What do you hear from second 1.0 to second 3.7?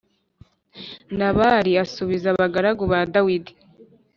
Nabali asubiza abagaragu ba Dawidi